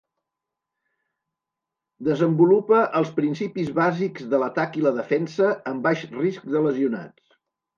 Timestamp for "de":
4.35-4.41, 6.57-6.65